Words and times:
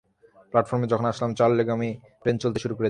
প্ল্যাটফর্মে 0.53 0.87
যখন 0.87 1.05
আসলাম, 1.05 1.31
চার্লিগামী 1.33 1.89
ট্রেন 2.21 2.35
চলতে 2.37 2.59
শুরু 2.59 2.73
করেছে। 2.73 2.79